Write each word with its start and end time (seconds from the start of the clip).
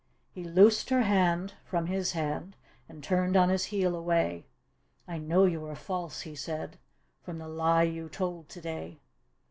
He 0.31 0.43
loosed 0.43 0.89
her 0.89 1.03
hand 1.03 1.53
from 1.63 1.85
his 1.85 2.13
handt 2.13 2.55
And 2.89 3.03
turned 3.03 3.37
on 3.37 3.49
his 3.49 3.67
bccl 3.67 3.95
away." 3.95 4.47
I 5.07 5.19
know 5.19 5.45
you 5.45 5.63
are 5.67 5.75
false," 5.75 6.21
he 6.21 6.33
said," 6.33 6.79
From 7.23 7.37
the 7.37 7.47
lie 7.47 7.83
you 7.83 8.09
told 8.09 8.49
today." 8.49 8.99